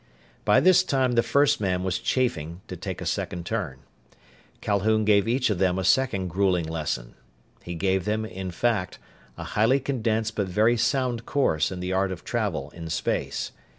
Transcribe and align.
By 0.45 0.59
this 0.59 0.81
time 0.81 1.11
the 1.11 1.21
first 1.21 1.61
man 1.61 1.83
was 1.83 1.99
chafing 1.99 2.61
to 2.67 2.75
take 2.75 3.01
a 3.01 3.05
second 3.05 3.45
turn. 3.45 3.81
Calhoun 4.59 5.05
gave 5.05 5.27
each 5.27 5.51
of 5.51 5.59
them 5.59 5.77
a 5.77 5.83
second 5.83 6.29
gruelling 6.29 6.65
lesson. 6.67 7.13
He 7.61 7.75
gave 7.75 8.05
them, 8.05 8.25
in 8.25 8.49
fact, 8.49 8.97
a 9.37 9.43
highly 9.43 9.79
condensed 9.79 10.35
but 10.35 10.47
very 10.47 10.75
sound 10.75 11.27
course 11.27 11.71
in 11.71 11.81
the 11.81 11.93
art 11.93 12.11
of 12.11 12.23
travel 12.23 12.71
in 12.71 12.89
space. 12.89 13.51